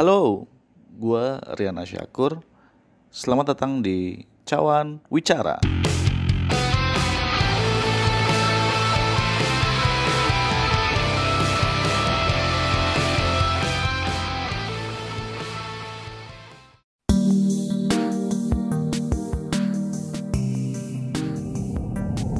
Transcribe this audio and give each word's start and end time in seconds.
Halo, 0.00 0.48
gua 0.96 1.44
Rian 1.60 1.76
Asyakur. 1.76 2.40
Selamat 3.12 3.52
datang 3.52 3.84
di 3.84 4.24
Cawan 4.48 4.96
Wicara. 5.12 5.60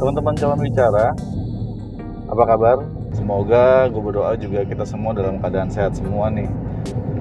Teman-teman 0.00 0.32
Cawan 0.32 0.64
Wicara, 0.64 1.12
apa 2.24 2.42
kabar? 2.48 2.99
Semoga 3.20 3.84
gue 3.92 4.00
berdoa 4.00 4.32
juga 4.40 4.64
kita 4.64 4.88
semua 4.88 5.12
dalam 5.12 5.36
keadaan 5.44 5.68
sehat 5.68 5.92
semua 5.92 6.32
nih. 6.32 6.48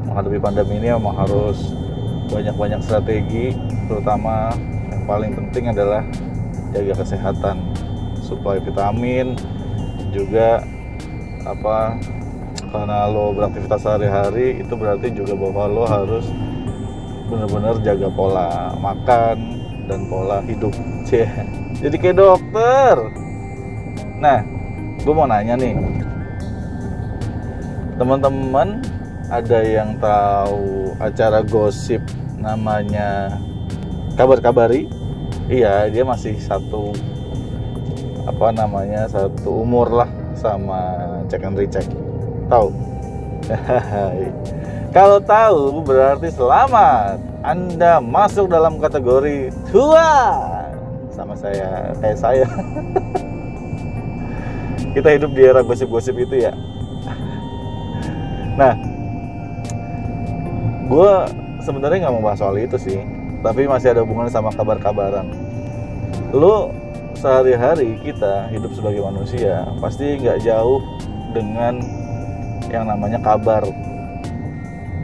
Menghadapi 0.07 0.39
pandemi 0.39 0.79
ini 0.79 0.95
memang 0.95 1.11
harus 1.11 1.75
banyak-banyak 2.31 2.79
strategi 2.79 3.51
terutama 3.91 4.55
yang 4.87 5.03
paling 5.03 5.35
penting 5.35 5.75
adalah 5.75 6.07
jaga 6.71 7.03
kesehatan 7.03 7.75
suplai 8.23 8.63
vitamin 8.63 9.35
juga 10.15 10.63
apa 11.43 11.99
karena 12.71 13.09
lo 13.11 13.35
beraktivitas 13.35 13.83
sehari-hari 13.83 14.63
itu 14.63 14.73
berarti 14.79 15.11
juga 15.11 15.35
bahwa 15.35 15.63
lo 15.67 15.83
harus 15.83 16.23
benar-benar 17.27 17.75
jaga 17.83 18.07
pola 18.07 18.71
makan 18.79 19.35
dan 19.91 20.07
pola 20.07 20.39
hidup. 20.47 20.71
Jadi 21.83 21.95
kayak 21.99 22.23
dokter. 22.23 22.95
Nah 24.23 24.58
gue 25.03 25.13
mau 25.15 25.27
nanya 25.27 25.55
nih. 25.55 25.75
Teman-teman 27.95 28.83
ada 29.31 29.59
yang 29.63 29.95
tahu 29.99 30.95
acara 30.99 31.43
gosip 31.45 32.03
namanya 32.39 33.37
kabar 34.15 34.39
kabari 34.39 34.89
iya 35.51 35.85
dia 35.91 36.07
masih 36.07 36.39
satu 36.39 36.95
apa 38.25 38.55
namanya 38.55 39.05
satu 39.11 39.63
umur 39.63 39.91
lah 39.91 40.09
sama 40.35 40.95
cek 41.27 41.43
and 41.43 41.55
recheck. 41.59 41.87
Tahu? 42.47 42.67
Kalau 44.95 45.21
tahu 45.21 45.85
berarti 45.85 46.33
selamat 46.33 47.21
anda 47.45 48.03
masuk 48.03 48.51
dalam 48.51 48.81
kategori 48.83 49.53
tua 49.71 50.11
sama 51.13 51.35
saya 51.35 51.93
kayak 51.99 52.17
saya 52.19 52.47
kita 54.93 55.09
hidup 55.15 55.31
di 55.33 55.41
era 55.45 55.61
gosip-gosip 55.61 56.15
itu 56.17 56.45
ya. 56.49 56.53
Nah 58.57 58.73
gue 60.89 61.13
sebenarnya 61.61 62.07
nggak 62.07 62.13
mau 62.17 62.25
bahas 62.25 62.41
soal 62.41 62.57
itu 62.57 62.75
sih 62.81 62.99
tapi 63.45 63.69
masih 63.69 63.93
ada 63.93 64.01
hubungannya 64.03 64.33
sama 64.33 64.49
kabar-kabaran. 64.51 65.29
Lu 66.33 66.73
sehari-hari 67.17 67.99
kita 68.01 68.47
hidup 68.53 68.71
sebagai 68.73 69.03
manusia 69.03 69.67
pasti 69.83 70.17
nggak 70.19 70.43
jauh 70.43 70.81
dengan 71.31 71.79
yang 72.69 72.85
namanya 72.89 73.21
kabar. 73.21 73.65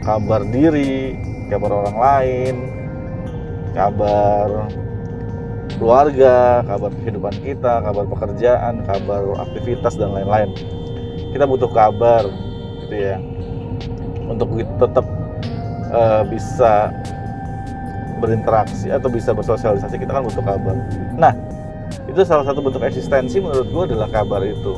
Kabar 0.06 0.46
diri 0.46 1.18
kabar 1.50 1.82
orang 1.82 1.96
lain 1.98 2.54
kabar 3.76 4.48
keluarga, 5.76 6.64
kabar 6.64 6.90
kehidupan 7.04 7.34
kita, 7.44 7.84
kabar 7.84 8.04
pekerjaan, 8.08 8.84
kabar 8.84 9.22
aktivitas 9.44 9.94
dan 9.96 10.12
lain-lain. 10.12 10.50
Kita 11.32 11.44
butuh 11.44 11.68
kabar, 11.68 12.24
gitu 12.84 12.96
ya, 12.96 13.16
untuk 14.24 14.56
tetap 14.56 15.06
uh, 15.92 16.22
bisa 16.26 16.90
berinteraksi 18.16 18.88
atau 18.88 19.12
bisa 19.12 19.36
bersosialisasi 19.36 20.00
kita 20.00 20.16
kan 20.16 20.24
butuh 20.24 20.40
kabar. 20.40 20.74
Nah, 21.20 21.36
itu 22.08 22.20
salah 22.24 22.48
satu 22.48 22.64
bentuk 22.64 22.80
eksistensi 22.80 23.36
menurut 23.38 23.68
gue 23.68 23.82
adalah 23.92 24.08
kabar 24.08 24.40
itu. 24.42 24.72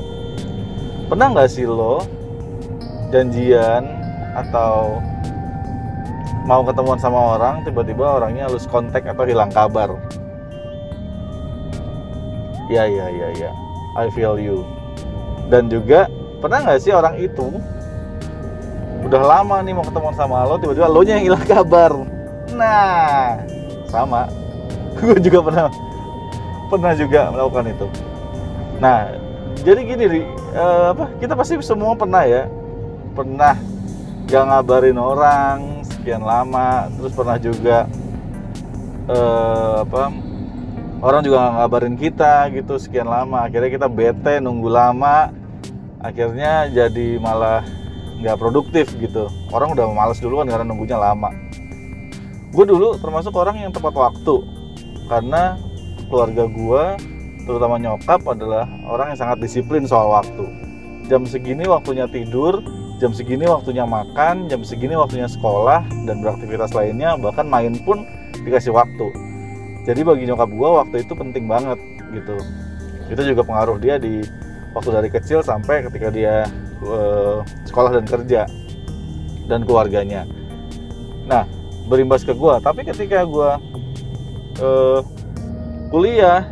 Pernah 1.07 1.33
nggak 1.33 1.49
sih 1.49 1.65
lo 1.65 2.03
janjian 3.15 3.87
atau 4.37 5.01
mau 6.45 6.61
ketemuan 6.67 7.01
sama 7.01 7.39
orang 7.39 7.65
tiba-tiba 7.65 8.21
orangnya 8.21 8.51
harus 8.51 8.69
kontak 8.69 9.07
atau 9.07 9.25
hilang 9.25 9.49
kabar? 9.55 9.97
Ya 12.69 12.85
ya 12.85 13.07
ya 13.09 13.29
ya. 13.37 13.51
I 13.97 14.13
feel 14.13 14.37
you. 14.37 14.65
Dan 15.49 15.73
juga 15.73 16.07
pernah 16.39 16.65
nggak 16.65 16.81
sih 16.81 16.93
orang 16.93 17.19
itu 17.19 17.49
udah 19.09 19.23
lama 19.25 19.63
nih 19.65 19.73
mau 19.73 19.87
ketemu 19.87 20.11
sama 20.15 20.45
lo 20.45 20.61
tiba-tiba 20.61 20.89
lo 20.91 21.01
nya 21.03 21.17
yang 21.19 21.33
hilang 21.33 21.45
kabar. 21.49 21.93
Nah 22.53 23.41
sama. 23.89 24.29
Gue 24.99 25.19
juga 25.23 25.41
pernah 25.45 25.67
pernah 26.69 26.93
juga 26.93 27.33
melakukan 27.33 27.67
itu. 27.73 27.87
Nah 28.79 29.17
jadi 29.65 29.81
gini 29.83 30.05
uh, 30.55 30.93
apa 30.93 31.11
kita 31.19 31.33
pasti 31.35 31.57
semua 31.65 31.97
pernah 31.97 32.23
ya. 32.29 32.47
Pernah 33.17 33.57
gak 34.29 34.45
ngabarin 34.45 35.01
orang 35.01 35.81
sekian 35.89 36.21
lama 36.21 36.93
terus 37.01 37.17
pernah 37.17 37.41
juga 37.41 37.89
uh, 39.09 39.83
apa 39.89 40.13
orang 40.99 41.23
juga 41.23 41.37
nggak 41.39 41.55
ngabarin 41.63 41.97
kita 41.97 42.35
gitu 42.55 42.75
sekian 42.79 43.07
lama. 43.07 43.47
Akhirnya 43.47 43.71
kita 43.71 43.89
bete 43.91 44.43
nunggu 44.43 44.69
lama. 44.71 45.31
Akhirnya 45.99 46.71
jadi 46.71 47.19
malah 47.19 47.67
nggak 48.23 48.39
produktif 48.39 48.95
gitu. 48.99 49.31
Orang 49.51 49.75
udah 49.75 49.87
males 49.95 50.19
duluan 50.19 50.47
karena 50.47 50.67
nunggunya 50.67 50.99
lama. 50.99 51.31
Gue 52.51 52.65
dulu 52.67 52.99
termasuk 52.99 53.35
orang 53.35 53.63
yang 53.63 53.71
tepat 53.71 53.95
waktu. 53.95 54.43
Karena 55.07 55.59
keluarga 56.11 56.45
gue 56.47 56.85
terutama 57.49 57.81
nyokap 57.81 58.21
adalah 58.29 58.69
orang 58.85 59.15
yang 59.15 59.19
sangat 59.19 59.39
disiplin 59.41 59.87
soal 59.87 60.11
waktu. 60.13 60.45
Jam 61.09 61.25
segini 61.25 61.65
waktunya 61.65 62.05
tidur 62.05 62.61
jam 62.99 63.15
segini 63.15 63.47
waktunya 63.47 63.87
makan 63.87 64.51
jam 64.51 64.67
segini 64.67 64.99
waktunya 64.99 65.31
sekolah 65.31 65.87
dan 66.03 66.19
beraktivitas 66.19 66.75
lainnya 66.75 67.15
bahkan 67.15 67.47
main 67.47 67.79
pun 67.87 68.03
dikasih 68.43 68.75
waktu 68.75 69.28
jadi 69.87 70.01
bagi 70.03 70.25
nyokap 70.27 70.51
gue 70.51 70.69
waktu 70.69 70.97
itu 71.07 71.13
penting 71.15 71.45
banget 71.47 71.79
gitu. 72.15 72.37
Itu 73.09 73.23
juga 73.25 73.43
pengaruh 73.45 73.79
dia 73.81 73.97
di 73.97 74.25
waktu 74.77 74.91
dari 74.93 75.09
kecil 75.09 75.41
sampai 75.41 75.87
ketika 75.89 76.09
dia 76.13 76.45
uh, 76.85 77.41
sekolah 77.67 77.95
dan 77.99 78.05
kerja 78.05 78.45
dan 79.49 79.65
keluarganya. 79.65 80.29
Nah 81.25 81.45
berimbas 81.89 82.23
ke 82.23 82.37
gue 82.37 82.55
tapi 82.61 82.85
ketika 82.85 83.25
gue 83.25 83.51
uh, 84.61 85.01
kuliah 85.89 86.45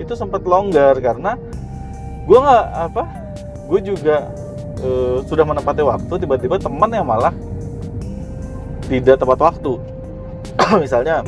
itu 0.00 0.16
sempat 0.16 0.40
longgar 0.48 0.96
karena 1.04 1.36
gue 2.24 2.38
nggak 2.40 2.66
apa 2.90 3.02
gue 3.68 3.80
juga 3.84 4.32
uh, 4.80 5.20
sudah 5.28 5.44
menepati 5.44 5.84
waktu 5.84 6.14
tiba-tiba 6.16 6.56
teman 6.56 6.90
yang 6.90 7.06
malah 7.06 7.34
tidak 8.90 9.22
tepat 9.22 9.38
waktu. 9.38 9.72
Misalnya 10.82 11.22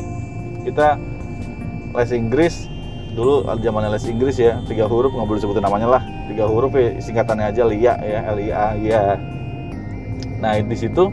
kita 0.67 0.99
les 1.93 2.09
Inggris 2.13 2.69
dulu 3.13 3.45
zamannya 3.61 3.93
les 3.93 4.05
Inggris 4.09 4.41
ya 4.41 4.57
tiga 4.65 4.89
huruf 4.89 5.13
nggak 5.13 5.29
boleh 5.29 5.41
sebutin 5.41 5.61
namanya 5.61 5.87
lah. 5.99 6.03
Tiga 6.25 6.49
huruf 6.49 6.73
ya 6.73 6.97
singkatannya 6.97 7.53
aja 7.53 7.61
LIA 7.69 7.93
ya 8.01 8.19
L 8.33 8.39
I 8.41 8.49
A 8.49 8.73
ya 8.81 9.01
nah 10.43 10.59
di 10.59 10.75
situ 10.75 11.07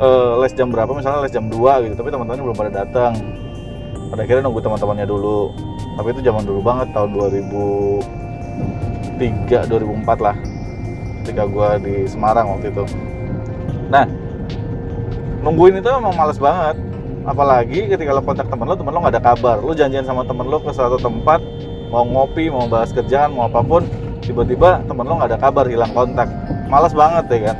uh, 0.00 0.32
les 0.40 0.50
jam 0.56 0.72
berapa? 0.72 0.90
Misalnya 0.90 1.22
les 1.22 1.30
jam 1.30 1.46
2 1.46 1.54
gitu 1.86 1.94
tapi 1.94 2.08
teman-temannya 2.08 2.44
belum 2.48 2.56
pada 2.56 2.72
datang. 2.82 3.14
Pada 4.08 4.24
akhirnya 4.24 4.48
nunggu 4.48 4.64
teman-temannya 4.64 5.04
dulu. 5.04 5.52
Tapi 6.00 6.16
itu 6.16 6.24
zaman 6.24 6.48
dulu 6.48 6.64
banget 6.64 6.88
tahun 6.96 7.12
2003 7.12 9.68
2004 9.68 10.24
lah 10.24 10.32
ketika 11.20 11.44
gue 11.44 11.68
di 11.84 12.08
Semarang 12.08 12.56
waktu 12.56 12.72
itu. 12.72 12.88
Nah 13.92 14.08
nungguin 15.44 15.76
itu 15.78 15.88
emang 15.92 16.16
males 16.16 16.40
banget 16.40 16.87
apalagi 17.28 17.92
ketika 17.92 18.16
lo 18.16 18.24
kontak 18.24 18.48
temen 18.48 18.64
lo 18.64 18.74
temen 18.74 18.88
lo 18.88 19.04
nggak 19.04 19.20
ada 19.20 19.22
kabar. 19.22 19.60
Lo 19.60 19.76
janjian 19.76 20.08
sama 20.08 20.24
temen 20.24 20.48
lo 20.48 20.64
ke 20.64 20.72
suatu 20.72 20.96
tempat 20.96 21.44
mau 21.92 22.04
ngopi 22.04 22.48
mau 22.48 22.64
bahas 22.64 22.88
kerjaan 22.92 23.36
mau 23.36 23.48
apa 23.48 23.60
pun 23.60 23.84
tiba-tiba 24.24 24.80
temen 24.88 25.04
lo 25.04 25.20
nggak 25.20 25.36
ada 25.36 25.38
kabar 25.38 25.68
hilang 25.68 25.92
kontak. 25.92 26.28
Malas 26.72 26.96
banget 26.96 27.24
ya 27.28 27.38
kan? 27.52 27.56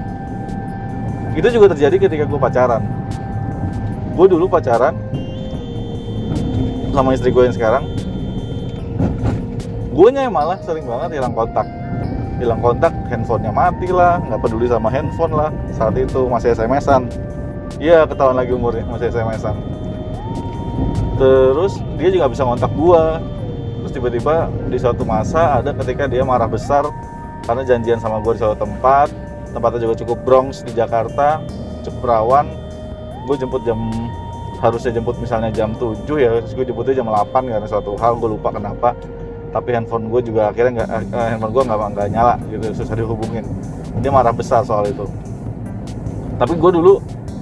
Itu 1.36 1.48
juga 1.52 1.76
terjadi 1.76 2.08
ketika 2.08 2.24
gue 2.24 2.40
pacaran. 2.40 2.82
Gue 4.16 4.26
dulu 4.26 4.48
pacaran 4.48 4.96
sama 6.90 7.12
istri 7.12 7.28
gue 7.28 7.44
yang 7.44 7.54
sekarang. 7.54 7.84
Gue 9.92 10.08
nya 10.10 10.32
malah 10.32 10.56
sering 10.64 10.88
banget 10.88 11.20
hilang 11.20 11.36
kontak. 11.36 11.68
Hilang 12.40 12.62
kontak 12.64 12.94
handphonenya 13.12 13.52
mati 13.52 13.90
lah 13.92 14.16
nggak 14.22 14.40
peduli 14.40 14.66
sama 14.70 14.88
handphone 14.88 15.34
lah 15.34 15.50
saat 15.74 15.92
itu 15.98 16.24
masih 16.30 16.54
SMS-an 16.54 17.27
Iya 17.78 18.04
ketahuan 18.10 18.34
lagi 18.34 18.52
umurnya 18.54 18.82
masih 18.90 19.14
SMS-an. 19.14 19.54
Terus 21.18 21.78
dia 21.98 22.10
juga 22.10 22.26
bisa 22.30 22.42
ngontak 22.42 22.70
gua. 22.74 23.22
Terus 23.82 23.92
tiba-tiba 23.94 24.50
di 24.66 24.78
suatu 24.78 25.06
masa 25.06 25.62
ada 25.62 25.70
ketika 25.70 26.10
dia 26.10 26.26
marah 26.26 26.50
besar 26.50 26.84
karena 27.46 27.62
janjian 27.62 28.02
sama 28.02 28.18
gua 28.18 28.34
di 28.34 28.40
suatu 28.42 28.58
tempat. 28.58 29.10
Tempatnya 29.48 29.80
juga 29.88 29.94
cukup 30.04 30.18
Bronx 30.28 30.60
di 30.60 30.76
Jakarta, 30.76 31.40
cukup 31.86 32.02
rawan 32.04 32.68
gue 33.28 33.36
jemput 33.36 33.62
jam 33.68 33.76
harusnya 34.58 34.90
jemput 34.96 35.20
misalnya 35.20 35.52
jam 35.52 35.76
7 35.76 36.08
ya 36.16 36.40
terus 36.40 36.56
gue 36.56 36.64
jemputnya 36.64 37.04
jam 37.04 37.06
8 37.06 37.28
karena 37.44 37.66
suatu 37.68 37.94
hal 38.00 38.16
gue 38.16 38.32
lupa 38.32 38.48
kenapa 38.50 38.96
tapi 39.52 39.76
handphone 39.76 40.08
gue 40.08 40.20
juga 40.24 40.50
akhirnya 40.50 40.82
nggak 40.82 40.88
eh, 41.12 41.28
handphone 41.36 41.52
gue 41.52 41.62
nggak 41.68 41.78
nggak 41.94 42.08
nyala 42.10 42.34
gitu 42.48 42.66
susah 42.72 42.96
dihubungin 42.96 43.44
dia 44.00 44.10
marah 44.10 44.32
besar 44.32 44.64
soal 44.64 44.88
itu 44.88 45.04
tapi 46.40 46.56
gue 46.56 46.70
dulu 46.72 46.98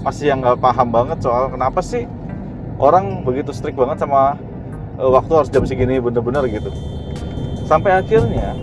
masih 0.07 0.31
yang 0.31 0.39
nggak 0.39 0.63
paham 0.63 0.95
banget 0.95 1.19
soal 1.19 1.51
kenapa 1.51 1.83
sih 1.83 2.07
orang 2.79 3.27
begitu 3.27 3.51
strict 3.51 3.75
banget 3.75 3.99
sama 3.99 4.39
uh, 5.03 5.11
waktu 5.11 5.33
harus 5.35 5.51
jam 5.51 5.67
segini 5.67 5.99
bener-bener 5.99 6.47
gitu. 6.47 6.71
Sampai 7.67 7.99
akhirnya 7.99 8.55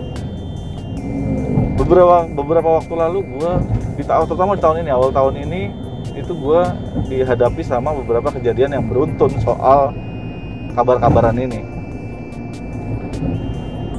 beberapa 1.76 2.24
beberapa 2.32 2.68
waktu 2.80 2.94
lalu 2.96 3.18
gue 3.36 3.52
di 4.00 4.04
tahun 4.08 4.24
terutama 4.24 4.56
di 4.56 4.64
tahun 4.64 4.88
ini 4.88 4.90
awal 4.96 5.12
tahun 5.12 5.34
ini 5.44 5.62
itu 6.16 6.32
gue 6.32 6.62
dihadapi 7.12 7.60
sama 7.60 7.92
beberapa 7.92 8.32
kejadian 8.32 8.80
yang 8.80 8.84
beruntun 8.88 9.36
soal 9.44 9.92
kabar-kabaran 10.72 11.36
ini. 11.36 11.60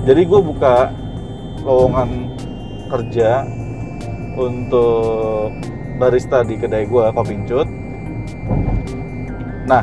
Jadi 0.09 0.21
gue 0.25 0.41
buka 0.41 0.89
lowongan 1.61 2.09
kerja 2.89 3.45
untuk 4.33 5.53
barista 5.95 6.43
di 6.43 6.59
kedai 6.59 6.85
gue 6.87 7.05
kopi 7.15 7.35
cut 7.47 7.67
nah 9.65 9.81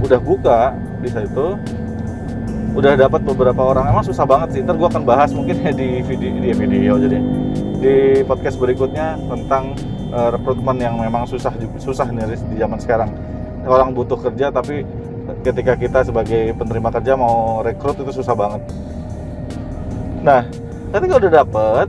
udah 0.00 0.20
buka 0.22 0.72
di 1.04 1.08
situ 1.12 1.46
udah 2.74 2.94
dapat 2.94 3.20
beberapa 3.26 3.62
orang. 3.74 3.90
Emang 3.90 4.04
susah 4.06 4.22
banget 4.26 4.48
sih 4.54 4.60
ntar 4.62 4.78
gue 4.78 4.88
akan 4.88 5.02
bahas 5.02 5.34
mungkin 5.34 5.58
ya 5.58 5.72
di 5.80 6.02
video 6.06 6.30
di 6.38 6.50
video 6.54 6.92
jadi. 7.00 7.18
Di 7.80 7.94
podcast 8.28 8.60
berikutnya 8.60 9.16
tentang 9.24 9.72
uh, 10.12 10.28
rekrutmen 10.36 10.76
yang 10.76 11.00
memang 11.00 11.24
susah 11.24 11.50
susah 11.80 12.06
nih 12.12 12.36
di 12.36 12.56
zaman 12.60 12.78
sekarang. 12.78 13.10
Orang 13.64 13.92
butuh 13.96 14.16
kerja 14.20 14.52
tapi 14.52 14.84
ketika 15.44 15.76
kita 15.76 16.00
sebagai 16.04 16.52
penerima 16.56 16.90
kerja 16.90 17.12
mau 17.16 17.64
rekrut 17.64 17.98
itu 18.00 18.20
susah 18.20 18.34
banget. 18.36 18.62
Nah 20.20 20.44
ketika 20.92 21.14
udah 21.26 21.30
dapet 21.42 21.88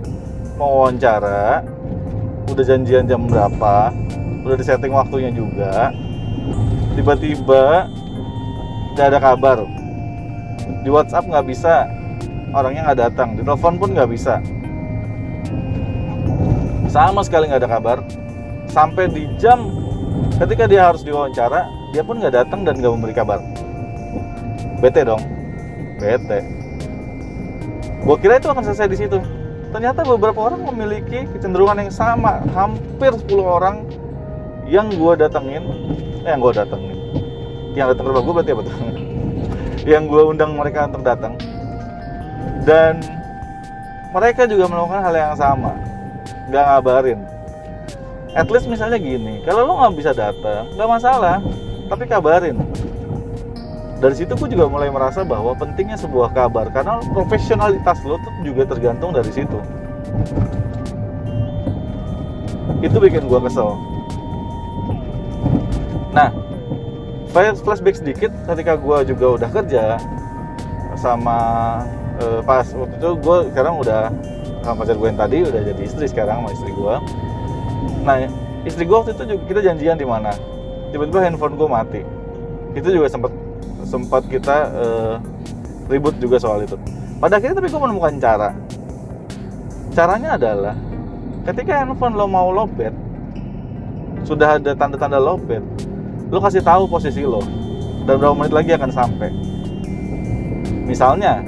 mau 0.55 0.85
wawancara 0.85 1.65
udah 2.51 2.65
janjian 2.67 3.07
jam 3.07 3.23
berapa 3.25 3.95
udah 4.43 4.55
disetting 4.57 4.91
waktunya 4.91 5.31
juga 5.31 5.95
tiba-tiba 6.95 7.87
nggak 8.93 9.07
ada 9.07 9.19
kabar. 9.19 9.57
Di 10.83 10.89
WhatsApp 10.91 11.29
nggak 11.29 11.45
bisa 11.47 11.87
orangnya 12.51 12.91
nggak 12.91 12.99
datang 12.99 13.29
di 13.39 13.41
telepon 13.45 13.79
pun 13.79 13.89
nggak 13.95 14.09
bisa. 14.11 14.43
Sama 16.91 17.23
sekali 17.23 17.47
nggak 17.47 17.63
ada 17.63 17.71
kabar. 17.71 17.97
Sampai 18.67 19.07
di 19.11 19.27
jam 19.39 19.71
ketika 20.39 20.67
dia 20.67 20.91
harus 20.91 21.03
diwawancara 21.03 21.67
dia 21.95 22.03
pun 22.03 22.19
nggak 22.19 22.35
datang 22.35 22.67
dan 22.67 22.79
nggak 22.79 22.91
memberi 22.91 23.15
kabar. 23.15 23.39
Bete 24.83 25.07
dong. 25.07 25.23
Bete. 26.01 26.43
Gue 28.01 28.17
kira 28.17 28.41
itu 28.41 28.49
akan 28.49 28.65
selesai 28.65 28.89
di 28.89 28.97
situ 28.97 29.17
ternyata 29.71 30.03
beberapa 30.03 30.51
orang 30.51 30.67
memiliki 30.67 31.25
kecenderungan 31.31 31.87
yang 31.87 31.91
sama. 31.91 32.43
Hampir 32.51 33.15
10 33.15 33.27
orang 33.39 33.87
yang 34.67 34.91
gue 34.91 35.13
datengin. 35.17 35.63
Eh, 36.23 36.29
yang 36.29 36.43
gue 36.43 36.53
datengin. 36.53 36.97
Yang 37.73 37.95
datang 37.95 38.03
ke 38.05 38.09
rumah 38.11 38.23
gue 38.23 38.33
berarti 38.35 38.51
apa 38.51 38.61
tuh? 38.67 38.75
Yang 39.91 40.03
gue 40.13 40.21
undang 40.29 40.51
mereka 40.53 40.85
untuk 40.85 41.01
datang 41.01 41.33
dan 42.65 43.01
mereka 44.11 44.45
juga 44.45 44.69
melakukan 44.69 45.01
hal 45.01 45.15
yang 45.15 45.35
sama. 45.37 45.71
Nggak 46.51 46.65
ngabarin. 46.67 47.19
At 48.31 48.47
least 48.47 48.67
misalnya 48.71 48.95
gini 48.95 49.43
kalau 49.43 49.67
lo 49.67 49.73
nggak 49.81 49.95
bisa 49.97 50.11
datang 50.13 50.69
nggak 50.75 50.89
masalah. 50.89 51.37
Tapi 51.91 52.07
kabarin 52.07 52.55
dari 54.01 54.15
situ 54.17 54.33
gue 54.33 54.49
juga 54.49 54.65
mulai 54.65 54.89
merasa 54.89 55.21
bahwa 55.21 55.53
pentingnya 55.53 55.95
sebuah 55.95 56.33
kabar 56.33 56.73
karena 56.73 56.97
profesionalitas 57.13 58.01
lo 58.01 58.17
tuh 58.17 58.33
juga 58.41 58.65
tergantung 58.65 59.13
dari 59.13 59.29
situ. 59.29 59.59
Itu 62.81 62.97
bikin 62.97 63.29
gue 63.29 63.39
kesel. 63.45 63.77
Nah 66.17 66.33
flashback 67.31 67.95
sedikit 67.95 68.33
ketika 68.49 68.75
gue 68.75 69.13
juga 69.13 69.25
udah 69.39 69.49
kerja 69.53 69.83
sama 70.99 71.39
uh, 72.19 72.41
pas 72.43 72.67
waktu 72.67 72.95
itu 72.99 73.09
gue 73.21 73.37
sekarang 73.55 73.79
udah 73.79 74.11
sama 74.65 74.83
pacar 74.83 74.99
gue 74.99 75.07
yang 75.07 75.21
tadi 75.21 75.37
udah 75.47 75.61
jadi 75.63 75.81
istri 75.81 76.05
sekarang 76.11 76.43
sama 76.43 76.49
istri 76.51 76.75
gue 76.75 76.95
nah 78.03 78.19
istri 78.65 78.83
gue 78.85 78.93
waktu 78.93 79.15
itu 79.17 79.23
juga 79.25 79.41
kita 79.49 79.59
janjian 79.71 79.97
di 79.97 80.05
mana? 80.05 80.33
Tiba-tiba 80.93 81.23
handphone 81.23 81.55
gue 81.57 81.69
mati. 81.69 82.01
Itu 82.77 82.87
juga 82.93 83.07
sempat 83.09 83.31
sempat 83.91 84.23
kita 84.31 84.57
uh, 84.71 85.15
ribut 85.91 86.15
juga 86.23 86.39
soal 86.39 86.63
itu. 86.63 86.79
Pada 87.19 87.35
akhirnya 87.35 87.59
tapi 87.59 87.67
gue 87.67 87.81
menemukan 87.83 88.15
cara. 88.15 88.49
Caranya 89.91 90.39
adalah 90.39 90.75
ketika 91.43 91.83
handphone 91.83 92.15
lo 92.15 92.25
mau 92.31 92.47
lobet 92.47 92.95
sudah 94.23 94.55
ada 94.55 94.71
tanda-tanda 94.71 95.19
lobet 95.19 95.59
lo 96.31 96.39
kasih 96.39 96.63
tahu 96.63 96.87
posisi 96.87 97.27
lo 97.27 97.43
dan 98.07 98.15
berapa 98.15 98.31
menit 98.31 98.55
lagi 98.55 98.71
akan 98.71 98.87
sampai. 98.87 99.29
Misalnya 100.87 101.43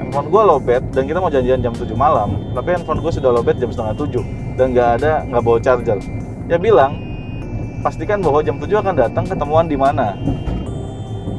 handphone 0.00 0.32
gue 0.32 0.42
lobet 0.42 0.82
dan 0.96 1.04
kita 1.04 1.20
mau 1.20 1.28
janjian 1.28 1.60
jam 1.60 1.76
7 1.76 1.92
malam 1.92 2.40
tapi 2.56 2.72
handphone 2.72 3.04
gue 3.04 3.12
sudah 3.12 3.28
lobet 3.28 3.60
jam 3.60 3.68
setengah 3.68 3.92
7 3.92 4.56
dan 4.56 4.72
nggak 4.72 4.90
ada 5.02 5.12
nggak 5.28 5.42
bawa 5.44 5.58
charger. 5.60 6.00
Ya 6.48 6.56
bilang 6.56 6.96
pastikan 7.84 8.24
bahwa 8.24 8.40
jam 8.40 8.56
7 8.56 8.72
akan 8.72 8.94
datang 8.96 9.24
ketemuan 9.28 9.68
di 9.68 9.76
mana 9.76 10.16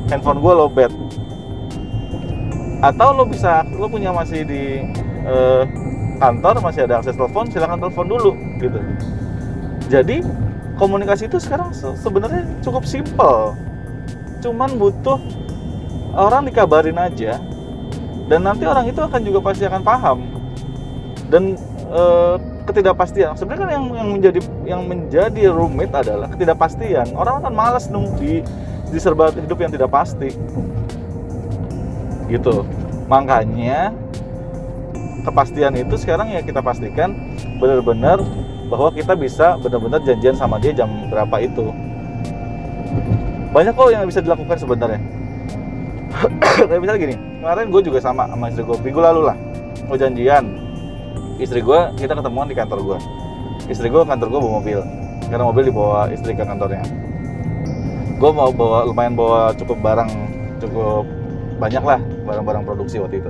handphone 0.08 0.40
gue 0.40 0.54
lobet 0.54 0.92
atau 2.82 3.10
lo 3.10 3.26
bisa 3.26 3.66
lo 3.74 3.90
punya 3.90 4.14
masih 4.14 4.46
di 4.46 4.86
eh, 5.26 5.64
kantor 6.18 6.62
masih 6.62 6.86
ada 6.86 7.02
akses 7.02 7.18
telepon 7.18 7.50
silahkan 7.50 7.78
telepon 7.78 8.06
dulu 8.10 8.32
gitu. 8.62 8.80
Jadi 9.88 10.22
komunikasi 10.78 11.30
itu 11.30 11.38
sekarang 11.42 11.74
sebenarnya 11.74 12.46
cukup 12.62 12.84
simpel. 12.84 13.58
Cuman 14.44 14.78
butuh 14.78 15.18
orang 16.14 16.46
dikabarin 16.46 16.98
aja 16.98 17.42
dan 18.28 18.44
nanti 18.44 18.68
orang 18.68 18.86
itu 18.90 19.00
akan 19.00 19.22
juga 19.24 19.40
pasti 19.42 19.64
akan 19.66 19.82
paham. 19.82 20.18
Dan 21.32 21.56
e, 21.88 22.04
ketidakpastian. 22.68 23.36
Sebenarnya 23.40 23.62
kan 23.64 23.70
yang 23.72 23.86
yang 23.96 24.10
menjadi 24.12 24.40
yang 24.68 24.82
menjadi 24.86 25.44
rumit 25.52 25.92
adalah 25.96 26.28
ketidakpastian. 26.32 27.16
Orang 27.16 27.44
akan 27.44 27.54
malas 27.56 27.88
nunggu 27.88 28.20
di 28.20 28.34
di 28.92 29.00
serba 29.00 29.32
hidup 29.32 29.58
yang 29.60 29.72
tidak 29.72 29.90
pasti. 29.92 30.32
Gitu. 32.28 32.56
Makanya 33.08 33.96
kepastian 35.24 35.76
itu 35.76 35.96
sekarang 36.00 36.32
ya 36.32 36.40
kita 36.44 36.64
pastikan 36.64 37.16
benar-benar 37.60 38.24
bahwa 38.68 38.92
kita 38.92 39.16
bisa 39.16 39.56
benar-benar 39.60 40.04
janjian 40.04 40.36
sama 40.36 40.60
dia 40.60 40.76
jam 40.76 40.88
berapa 41.08 41.36
itu. 41.40 41.72
Banyak 43.52 43.74
kok 43.76 43.92
yang 43.92 44.04
bisa 44.08 44.20
dilakukan 44.20 44.60
sebenarnya. 44.60 45.00
Kayak 46.68 46.80
misalnya 46.80 47.02
gini 47.04 47.16
kemarin 47.40 47.68
gue 47.70 47.82
juga 47.86 48.00
sama 48.02 48.26
sama 48.28 48.50
istri 48.50 48.64
gue 48.66 48.78
minggu 48.84 49.00
lalu 49.00 49.22
lah 49.32 49.38
mau 49.88 49.96
janjian. 49.96 50.46
Istri 51.38 51.62
gue 51.62 51.80
kita 52.02 52.18
ketemuan 52.18 52.50
di 52.50 52.56
kantor 52.58 52.80
gue 52.84 53.00
istri 53.72 53.88
gue 53.88 54.04
kantor 54.04 54.28
gue 54.32 54.40
bawa 54.40 54.54
mobil. 54.60 54.80
Karena 55.28 55.44
mobil 55.44 55.64
dibawa 55.68 56.08
istri 56.08 56.32
ke 56.32 56.44
kantornya 56.44 56.84
gue 58.18 58.32
mau 58.34 58.50
bawa 58.50 58.90
lumayan 58.90 59.14
bawa 59.14 59.54
cukup 59.54 59.78
barang 59.78 60.10
cukup 60.58 61.06
banyak 61.62 61.84
lah 61.86 62.00
barang-barang 62.26 62.64
produksi 62.66 62.98
waktu 62.98 63.22
itu. 63.22 63.30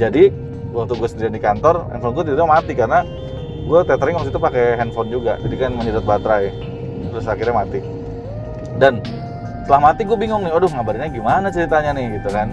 Jadi 0.00 0.32
waktu 0.72 0.92
gue 0.96 1.08
sendirian 1.08 1.34
di 1.36 1.40
kantor 1.40 1.88
handphone 1.92 2.16
gue 2.16 2.24
tiba-tiba 2.32 2.48
mati 2.48 2.72
karena 2.72 3.04
gue 3.66 3.80
tethering 3.84 4.16
waktu 4.16 4.30
itu 4.32 4.40
pakai 4.40 4.64
handphone 4.80 5.08
juga. 5.12 5.36
Jadi 5.40 5.54
kan 5.60 5.70
menyedot 5.76 6.04
baterai 6.04 6.52
terus 7.12 7.28
akhirnya 7.28 7.54
mati. 7.60 7.80
Dan 8.76 9.04
setelah 9.64 9.92
mati 9.92 10.04
gue 10.08 10.16
bingung 10.16 10.44
nih 10.44 10.52
aduh 10.52 10.68
ngabarinnya 10.68 11.12
gimana 11.12 11.52
ceritanya 11.52 11.92
nih? 11.92 12.20
Gitu 12.20 12.28
kan. 12.32 12.48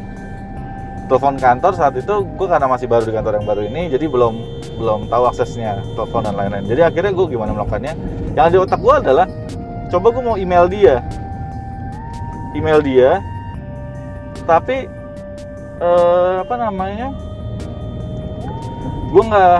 Telepon 1.07 1.35
kantor 1.35 1.71
saat 1.75 1.95
itu 1.99 2.13
gue 2.23 2.47
karena 2.47 2.67
masih 2.67 2.87
baru 2.87 3.03
di 3.07 3.11
kantor 3.15 3.39
yang 3.39 3.47
baru 3.47 3.61
ini 3.67 3.91
jadi 3.91 4.07
belum 4.07 4.33
belum 4.79 4.99
tahu 5.11 5.23
aksesnya 5.31 5.79
telepon 5.95 6.27
dan 6.27 6.35
lain-lain. 6.35 6.67
Jadi 6.67 6.81
akhirnya 6.83 7.11
gue 7.11 7.25
gimana 7.27 7.55
melakukannya? 7.55 7.93
Yang 8.35 8.47
di 8.51 8.57
otak 8.59 8.79
gue 8.79 8.95
adalah 8.99 9.27
coba 9.91 10.07
gue 10.11 10.23
mau 10.23 10.35
email 10.39 10.67
dia 10.67 11.03
email 12.55 12.79
dia. 12.81 13.21
Tapi 14.47 14.87
eh, 15.79 16.33
apa 16.41 16.55
namanya? 16.57 17.13
Gue 19.13 19.23
nggak 19.29 19.57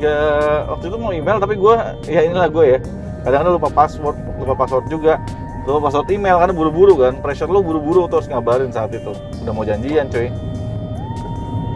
nggak 0.00 0.56
waktu 0.70 0.84
itu 0.88 0.96
mau 0.96 1.12
email 1.12 1.36
tapi 1.36 1.54
gue 1.58 1.74
ya 2.06 2.20
inilah 2.26 2.48
gue 2.48 2.64
ya. 2.76 2.78
Kadang-kadang 3.26 3.54
lupa 3.58 3.70
password 3.70 4.16
lupa 4.38 4.54
password 4.54 4.86
juga. 4.90 5.18
Lo 5.68 5.76
password 5.78 6.08
email 6.10 6.40
karena 6.40 6.54
buru-buru 6.56 6.94
kan. 6.96 7.18
Pressure 7.20 7.50
lo 7.50 7.60
buru-buru 7.60 8.08
terus 8.08 8.26
ngabarin 8.26 8.72
saat 8.72 8.90
itu. 8.94 9.12
Udah 9.44 9.52
mau 9.52 9.66
janjian 9.66 10.08
cuy. 10.08 10.32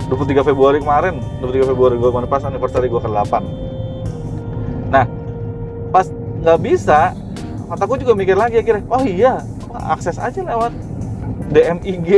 23 0.09 0.47
Februari 0.47 0.79
kemarin. 0.81 1.21
23 1.41 1.71
Februari 1.75 1.97
gue 1.97 2.11
mana 2.13 2.29
pas 2.29 2.45
anniversary 2.45 2.89
gue 2.89 3.01
ke-8 3.01 3.65
nah 4.95 5.11
pas 5.91 6.07
nggak 6.39 6.59
bisa 6.63 7.11
otakku 7.67 7.99
juga 7.99 8.15
mikir 8.15 8.39
lagi 8.39 8.63
akhirnya 8.63 8.87
oh 8.87 9.03
iya 9.03 9.43
akses 9.75 10.17
aja 10.23 10.41
lewat 10.41 10.73
DM 11.51 11.79
IG 11.83 12.09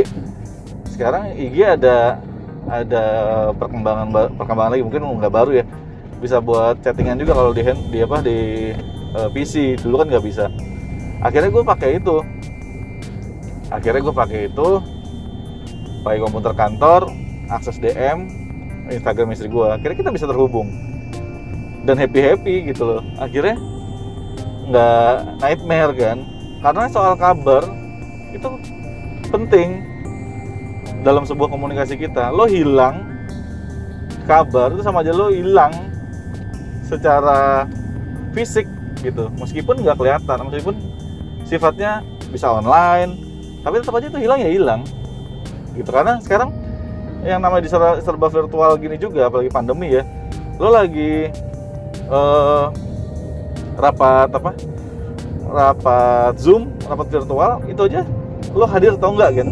sekarang 0.96 1.36
IG 1.36 1.60
ada 1.60 2.24
ada 2.66 3.04
perkembangan 3.52 4.08
perkembangan 4.34 4.70
lagi 4.72 4.82
mungkin 4.82 5.02
nggak 5.20 5.34
baru 5.34 5.50
ya. 5.60 5.64
Bisa 6.18 6.40
buat 6.40 6.80
chattingan 6.80 7.20
juga 7.20 7.36
kalau 7.36 7.52
di 7.52 7.62
hand 7.62 7.92
di 7.92 7.98
apa 8.00 8.24
di 8.24 8.72
uh, 9.12 9.28
eh, 9.28 9.30
PC 9.36 9.76
dulu 9.84 10.00
kan 10.00 10.06
nggak 10.08 10.24
bisa. 10.24 10.48
Akhirnya 11.20 11.52
gue 11.52 11.62
pakai 11.62 11.90
itu. 12.00 12.16
Akhirnya 13.68 14.00
gue 14.00 14.14
pakai 14.16 14.40
itu. 14.48 14.68
Pakai 16.00 16.18
komputer 16.22 16.52
kantor 16.56 17.12
akses 17.52 17.78
DM 17.78 18.26
Instagram 18.86 19.34
istri 19.34 19.50
gue 19.50 19.66
akhirnya 19.68 20.00
kita 20.00 20.10
bisa 20.10 20.24
terhubung. 20.24 20.72
Dan 21.84 22.00
happy 22.00 22.20
happy 22.24 22.54
gitu 22.72 22.82
loh. 22.88 23.02
Akhirnya 23.20 23.60
nggak 24.66 25.12
nightmare 25.44 25.92
kan 25.94 26.18
karena 26.66 26.90
soal 26.90 27.14
kabar 27.14 27.62
itu 28.34 28.48
penting 29.30 29.86
dalam 31.06 31.22
sebuah 31.22 31.46
komunikasi 31.46 31.94
kita. 31.94 32.34
Lo 32.34 32.50
hilang 32.50 33.06
kabar 34.26 34.74
itu 34.74 34.82
sama 34.82 35.06
aja 35.06 35.14
lo 35.14 35.30
hilang 35.30 35.70
secara 36.82 37.70
fisik 38.34 38.66
gitu. 38.98 39.30
Meskipun 39.38 39.78
nggak 39.78 39.94
kelihatan 39.94 40.50
meskipun 40.50 40.74
sifatnya 41.46 42.02
bisa 42.34 42.50
online 42.50 43.14
tapi 43.62 43.78
tetap 43.78 43.94
aja 44.02 44.10
itu 44.10 44.18
hilang 44.18 44.42
ya 44.42 44.50
hilang. 44.50 44.82
Gitu. 45.78 45.86
Karena 45.86 46.18
sekarang 46.18 46.50
yang 47.22 47.46
namanya 47.46 47.62
di 47.62 47.70
serba 48.02 48.26
virtual 48.26 48.74
gini 48.74 48.98
juga 48.98 49.30
apalagi 49.30 49.54
pandemi 49.54 49.94
ya 49.94 50.02
lo 50.58 50.74
lagi 50.74 51.30
uh, 52.10 52.74
rapat 53.78 54.30
apa 54.34 54.50
rapat 55.56 56.36
zoom 56.36 56.68
rapat 56.84 57.08
virtual 57.08 57.64
itu 57.64 57.80
aja. 57.88 58.04
Lo 58.52 58.68
hadir 58.68 59.00
atau 59.00 59.16
enggak 59.16 59.40
kan 59.40 59.48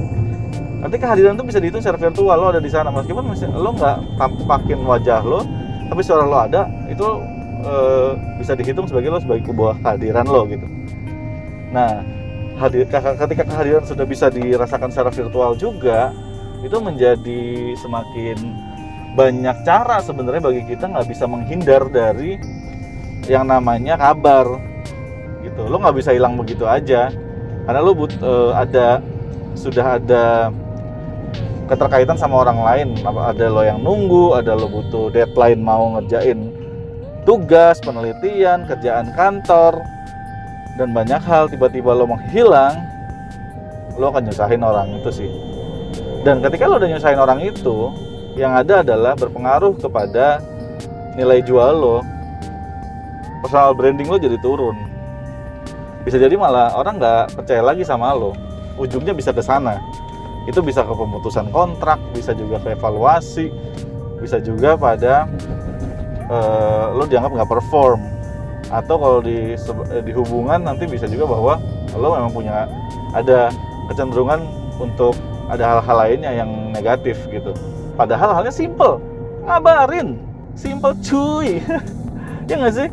nanti 0.84 1.00
kehadiran 1.00 1.32
itu 1.32 1.44
bisa 1.49 1.58
dihitung 1.64 1.80
secara 1.80 1.96
virtual 1.96 2.37
lo 2.37 2.46
ada 2.52 2.61
di 2.61 2.68
sana. 2.68 2.92
Meskipun 2.92 3.25
lo 3.56 3.70
nggak 3.73 4.20
tampakin 4.20 4.84
wajah 4.84 5.25
lo 5.25 5.40
tapi 5.88 6.00
suara 6.04 6.28
lo 6.28 6.37
ada 6.37 6.68
itu 6.92 7.08
e, 7.64 7.75
bisa 8.37 8.52
dihitung 8.52 8.84
sebagai 8.84 9.08
lo 9.08 9.18
sebagai 9.25 9.49
sebuah 9.49 9.80
kehadiran 9.80 10.28
lo 10.28 10.44
gitu. 10.44 10.66
Nah 11.73 12.04
hadir 12.61 12.84
ketika 12.87 13.42
kehadiran 13.49 13.82
sudah 13.88 14.04
bisa 14.04 14.28
dirasakan 14.28 14.92
secara 14.92 15.11
virtual 15.11 15.56
juga 15.56 16.12
itu 16.62 16.76
menjadi 16.80 17.75
semakin 17.80 18.38
banyak 19.14 19.56
cara 19.62 20.02
sebenarnya 20.02 20.42
bagi 20.42 20.62
kita 20.66 20.90
nggak 20.90 21.06
bisa 21.06 21.25
menghindar 21.26 21.87
dari 21.88 22.38
yang 23.30 23.46
namanya 23.49 23.96
kabar 23.96 24.58
gitu. 25.54 25.70
Lo 25.70 25.78
nggak 25.78 25.94
bisa 25.94 26.11
hilang 26.11 26.34
begitu 26.34 26.66
aja. 26.66 27.14
Karena 27.64 27.80
lo 27.80 27.94
but, 27.94 28.12
uh, 28.20 28.52
ada 28.58 28.99
sudah 29.54 30.02
ada 30.02 30.50
keterkaitan 31.70 32.18
sama 32.18 32.42
orang 32.42 32.58
lain. 32.61 32.88
Ada 33.06 33.46
lo 33.49 33.62
yang 33.62 33.80
nunggu 33.80 34.34
ada 34.34 34.58
lo 34.58 34.66
butuh 34.66 35.14
deadline 35.14 35.62
mau 35.62 35.94
ngerjain 35.96 36.50
tugas 37.25 37.80
penelitian 37.80 38.68
kerjaan 38.68 39.08
kantor 39.16 39.80
dan 40.76 40.92
banyak 40.92 41.23
hal 41.25 41.49
tiba-tiba 41.49 41.96
lo 41.96 42.04
menghilang 42.04 42.76
lo 43.96 44.12
akan 44.12 44.28
nyusahin 44.28 44.61
orang 44.61 45.00
itu 45.00 45.25
sih. 45.25 45.30
Dan 46.26 46.44
ketika 46.44 46.68
lo 46.68 46.76
udah 46.76 46.90
nyusahin 46.90 47.20
orang 47.20 47.40
itu 47.40 47.94
yang 48.34 48.52
ada 48.52 48.82
adalah 48.82 49.14
berpengaruh 49.14 49.78
kepada 49.78 50.42
nilai 51.16 51.40
jual 51.46 51.73
lo. 51.73 51.99
Personal 53.40 53.73
branding 53.76 54.08
lo 54.08 54.16
jadi 54.20 54.37
turun 54.40 54.93
bisa 56.04 56.20
jadi 56.20 56.37
malah 56.37 56.76
orang 56.76 57.00
nggak 57.00 57.32
percaya 57.32 57.64
lagi 57.64 57.82
sama 57.82 58.12
lo. 58.12 58.37
Ujungnya 58.76 59.16
bisa 59.16 59.32
ke 59.32 59.40
sana. 59.40 59.80
Itu 60.44 60.61
bisa 60.61 60.84
ke 60.84 60.92
pemutusan 60.92 61.49
kontrak 61.49 61.96
bisa 62.12 62.37
juga 62.37 62.61
ke 62.61 62.76
evaluasi 62.76 63.49
bisa 64.20 64.40
juga 64.40 64.73
pada 64.76 65.28
uh, 66.32 66.96
lo 66.96 67.04
dianggap 67.08 67.32
nggak 67.32 67.50
perform. 67.50 68.00
Atau 68.68 68.96
kalau 69.00 69.18
di 69.25 69.56
di 70.04 70.12
hubungan 70.12 70.61
nanti 70.64 70.84
bisa 70.84 71.08
juga 71.08 71.28
bahwa 71.28 71.61
lo 71.96 72.08
memang 72.16 72.32
punya 72.32 72.68
ada 73.16 73.49
kecenderungan 73.88 74.44
untuk 74.76 75.16
ada 75.49 75.76
hal-hal 75.76 75.96
lainnya 75.96 76.32
yang 76.32 76.50
negatif 76.73 77.20
gitu. 77.32 77.52
Padahal 77.96 78.37
halnya 78.37 78.52
simple. 78.52 79.00
Ngabarin. 79.44 80.20
Simple 80.56 80.92
cuy. 81.00 81.61
Ya 82.44 82.61
nggak 82.61 82.76
sih 82.76 82.88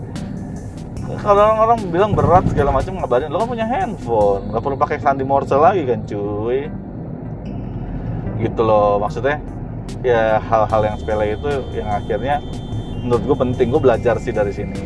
kalau 1.19 1.41
orang-orang 1.43 1.79
bilang 1.91 2.11
berat 2.15 2.47
segala 2.47 2.71
macam 2.71 2.95
ngabarin 3.01 3.27
lo 3.27 3.43
kan 3.43 3.49
punya 3.51 3.67
handphone 3.67 4.47
nggak 4.47 4.61
perlu 4.63 4.77
pakai 4.79 4.97
sandi 5.03 5.25
morse 5.27 5.55
lagi 5.57 5.83
kan 5.83 5.99
cuy. 6.07 6.71
Gitu 8.39 8.61
loh 8.63 9.01
maksudnya 9.01 9.43
ya 10.01 10.39
hal-hal 10.39 10.81
yang 10.87 10.95
sepele 10.97 11.35
itu 11.35 11.51
yang 11.75 11.89
akhirnya 11.91 12.39
menurut 13.03 13.23
gue 13.27 13.37
penting. 13.37 13.67
Gue 13.73 13.81
belajar 13.81 14.15
sih 14.21 14.31
dari 14.31 14.53
sini. 14.55 14.77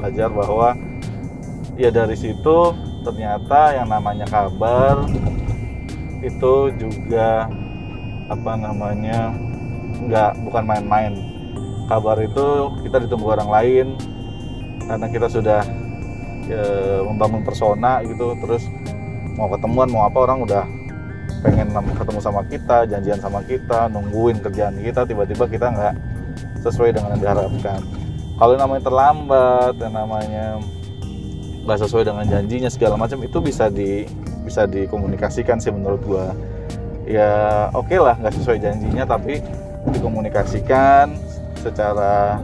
Belajar 0.00 0.32
bahwa 0.32 0.72
ya 1.76 1.92
dari 1.92 2.16
situ 2.16 2.56
ternyata 3.04 3.76
yang 3.76 3.92
namanya 3.92 4.26
kabar 4.26 5.04
itu 6.24 6.54
juga 6.80 7.46
apa 8.26 8.52
namanya 8.58 9.30
nggak 10.02 10.30
bukan 10.46 10.64
main-main. 10.66 11.14
Kabar 11.86 12.18
itu 12.18 12.74
kita 12.82 13.06
ditunggu 13.06 13.38
orang 13.38 13.50
lain 13.50 13.86
karena 14.86 15.06
kita 15.10 15.26
sudah 15.26 15.60
ya, 16.46 16.64
membangun 17.02 17.42
persona 17.42 18.00
gitu 18.06 18.38
terus 18.38 18.66
mau 19.36 19.50
ketemuan 19.52 19.90
mau 19.90 20.06
apa 20.06 20.18
orang 20.24 20.46
udah 20.46 20.64
pengen 21.44 21.68
ketemu 21.94 22.20
sama 22.22 22.42
kita 22.48 22.88
janjian 22.88 23.20
sama 23.20 23.44
kita 23.44 23.90
nungguin 23.92 24.40
kerjaan 24.40 24.80
kita 24.80 25.04
tiba-tiba 25.04 25.44
kita 25.46 25.66
nggak 25.74 25.94
sesuai 26.64 26.90
dengan 26.96 27.14
yang 27.14 27.22
diharapkan. 27.22 27.80
Kalau 28.36 28.54
namanya 28.58 28.82
terlambat 28.84 29.74
yang 29.78 29.94
namanya 29.94 30.46
nggak 31.66 31.78
sesuai 31.86 32.04
dengan 32.06 32.26
janjinya 32.26 32.70
segala 32.70 32.94
macam 32.98 33.18
itu 33.22 33.38
bisa 33.38 33.70
di 33.70 34.06
bisa 34.42 34.66
dikomunikasikan 34.66 35.58
sih 35.62 35.70
menurut 35.70 36.00
gua. 36.02 36.34
Ya 37.06 37.30
oke 37.70 37.94
okay 37.94 37.98
lah 38.02 38.18
nggak 38.18 38.34
sesuai 38.42 38.58
janjinya 38.58 39.06
tapi 39.06 39.38
dikomunikasikan 39.94 41.14
secara 41.62 42.42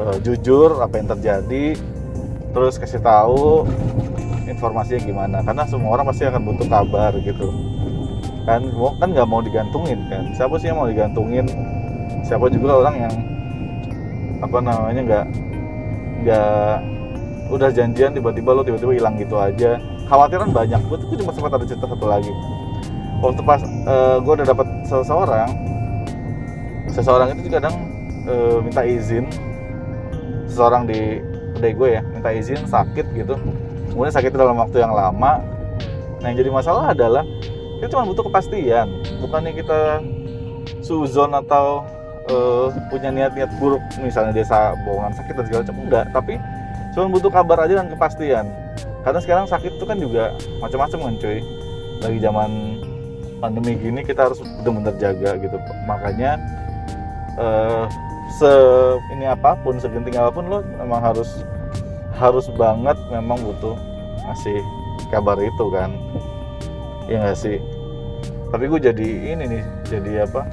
uh, 0.00 0.16
jujur 0.24 0.80
apa 0.80 0.96
yang 0.96 1.08
terjadi 1.12 1.76
terus 2.50 2.80
kasih 2.80 2.98
tahu 3.04 3.68
informasinya 4.48 5.00
gimana. 5.04 5.36
Karena 5.44 5.62
semua 5.68 5.94
orang 5.94 6.10
pasti 6.10 6.26
akan 6.26 6.42
butuh 6.42 6.66
kabar 6.66 7.12
gitu. 7.20 7.48
Kan 8.48 8.66
kan 8.98 9.08
nggak 9.12 9.28
mau 9.28 9.44
digantungin 9.44 10.00
kan? 10.08 10.32
Siapa 10.34 10.58
sih 10.58 10.72
yang 10.72 10.80
mau 10.80 10.88
digantungin? 10.88 11.46
Siapa 12.26 12.50
juga 12.50 12.82
orang 12.82 12.94
yang 12.98 13.14
apa 14.40 14.58
namanya 14.58 15.00
nggak 15.04 15.24
nggak 16.24 16.72
udah 17.50 17.68
janjian 17.74 18.14
tiba-tiba 18.14 18.50
lo 18.54 18.62
tiba-tiba 18.64 18.92
hilang 18.96 19.14
gitu 19.20 19.38
aja. 19.38 19.78
Khawatiran 20.10 20.50
banyak. 20.50 20.80
Gue 20.90 20.98
tuh 20.98 21.16
cuma 21.22 21.30
sempat 21.30 21.54
ada 21.54 21.64
cerita 21.68 21.86
satu 21.86 22.06
lagi. 22.10 22.32
Waktu 23.20 23.40
pas 23.44 23.60
uh, 23.62 23.68
eh, 23.68 24.16
gue 24.24 24.32
udah 24.32 24.48
dapat 24.48 24.66
seseorang 24.88 25.50
seseorang 26.90 27.36
itu 27.36 27.52
kadang 27.52 27.76
uh, 28.26 28.58
minta 28.64 28.82
izin 28.82 29.28
seseorang 30.50 30.84
di 30.90 31.22
kedai 31.56 31.72
gue 31.72 31.88
ya 31.96 32.02
minta 32.02 32.34
izin 32.34 32.66
sakit 32.66 33.06
gitu. 33.14 33.38
Kemudian 33.94 34.14
sakit 34.14 34.30
dalam 34.34 34.58
waktu 34.58 34.82
yang 34.82 34.92
lama. 34.94 35.42
Nah 36.20 36.26
yang 36.30 36.38
jadi 36.38 36.50
masalah 36.52 36.92
adalah 36.92 37.24
kita 37.80 37.96
cuma 37.96 38.04
butuh 38.04 38.28
kepastian. 38.28 38.86
Bukannya 39.24 39.56
kita 39.56 40.04
suzon 40.84 41.32
atau 41.32 41.86
uh, 42.28 42.68
punya 42.92 43.08
niat-niat 43.10 43.50
buruk. 43.56 43.80
Misalnya 44.02 44.36
dia 44.36 44.46
bohongan 44.84 45.16
sakit 45.16 45.34
dan 45.38 45.44
segala 45.48 45.60
macam 45.64 45.76
enggak. 45.80 46.04
Tapi 46.12 46.34
cuma 46.92 47.06
butuh 47.08 47.30
kabar 47.32 47.58
aja 47.64 47.80
dan 47.80 47.88
kepastian. 47.88 48.46
Karena 49.00 49.20
sekarang 49.24 49.46
sakit 49.48 49.80
itu 49.80 49.84
kan 49.88 49.96
juga 49.96 50.36
macam-macam 50.60 50.98
kan 51.08 51.14
cuy. 51.18 51.38
Lagi 52.00 52.18
zaman 52.20 52.50
pandemi 53.40 53.72
gini 53.80 54.04
kita 54.04 54.28
harus 54.28 54.38
benar-benar 54.60 54.94
jaga 55.00 55.40
gitu. 55.40 55.56
Makanya 55.88 56.36
uh, 57.40 57.88
se 58.38 58.50
ini 59.10 59.26
apa 59.26 59.58
pun 59.60 59.76
segenting 59.82 60.14
apa 60.14 60.30
pun 60.30 60.46
lo 60.46 60.58
memang 60.78 61.02
harus 61.02 61.42
harus 62.14 62.46
banget 62.54 62.94
memang 63.10 63.40
butuh 63.40 63.74
ngasih 64.28 64.60
kabar 65.10 65.36
itu 65.40 65.64
kan. 65.72 65.90
Ya 67.10 67.18
nggak 67.24 67.38
sih? 67.38 67.58
Tapi 68.50 68.70
gue 68.70 68.80
jadi 68.82 69.08
ini 69.34 69.44
nih 69.46 69.64
jadi 69.90 70.12
apa? 70.28 70.46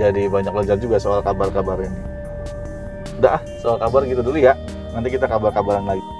Jadi 0.00 0.26
banyak 0.26 0.50
belajar 0.50 0.76
juga 0.80 0.96
soal 0.96 1.20
kabar-kabar 1.20 1.80
ini. 1.84 2.00
Udah 3.20 3.38
soal 3.60 3.76
kabar 3.76 4.06
gitu 4.08 4.24
dulu 4.24 4.38
ya. 4.40 4.56
Nanti 4.94 5.10
kita 5.12 5.26
kabar-kabaran 5.26 5.84
lagi 5.84 6.13